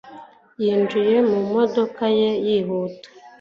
yinjiye 0.63 1.15
mu 1.29 1.39
modoka 1.51 2.03
ye 2.19 2.29
yihuta 2.45 3.07